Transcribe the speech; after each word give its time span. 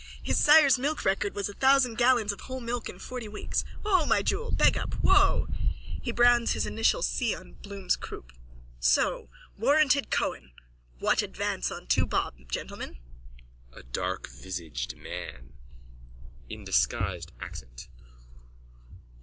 His 0.23 0.39
sire's 0.39 0.79
milk 0.79 1.05
record 1.05 1.35
was 1.35 1.47
a 1.47 1.53
thousand 1.53 1.95
gallons 1.99 2.31
of 2.31 2.41
whole 2.41 2.59
milk 2.59 2.89
in 2.89 2.97
forty 2.97 3.27
weeks. 3.27 3.63
Whoa, 3.83 4.07
my 4.07 4.23
jewel! 4.23 4.49
Beg 4.49 4.75
up! 4.75 4.95
Whoa! 4.95 5.47
(He 6.01 6.11
brands 6.11 6.53
his 6.53 6.65
initial 6.65 7.03
C 7.03 7.35
on 7.35 7.53
Bloom's 7.61 7.97
croup.) 7.97 8.25
So! 8.79 9.29
Warranted 9.59 10.09
Cohen! 10.09 10.53
What 10.97 11.21
advance 11.21 11.71
on 11.71 11.85
two 11.85 12.07
bob, 12.07 12.33
gentlemen? 12.49 12.97
A 13.73 13.83
DARKVISAGED 13.83 14.95
MAN: 14.97 15.53
_(In 16.49 16.65
disguised 16.65 17.31
accent.) 17.39 17.87